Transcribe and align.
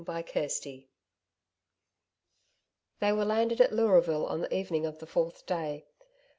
CHAPTER 0.03 0.31
4 0.49 0.79
They 3.01 3.11
were 3.13 3.23
landed 3.23 3.61
at 3.61 3.71
Leuraville 3.71 4.25
on 4.25 4.41
the 4.41 4.51
evening 4.51 4.87
of 4.87 4.97
the 4.97 5.05
fourth 5.05 5.45
day. 5.45 5.85